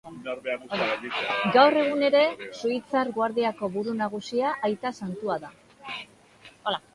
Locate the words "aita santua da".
4.71-5.55